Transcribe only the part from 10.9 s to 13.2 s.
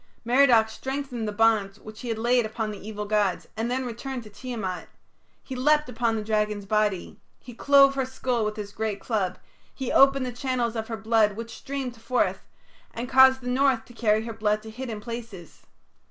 blood which streamed forth, and